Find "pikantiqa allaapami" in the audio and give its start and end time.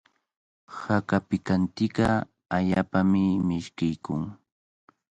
1.27-3.23